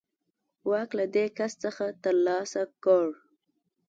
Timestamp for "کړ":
2.83-3.05